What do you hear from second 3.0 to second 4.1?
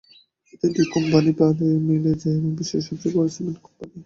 বড় cement company.